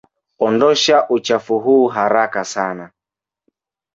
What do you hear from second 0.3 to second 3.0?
Ondosha uchafu huu haraka sana.